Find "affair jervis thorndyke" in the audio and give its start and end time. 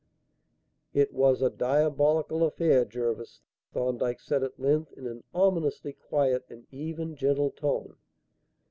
2.43-4.19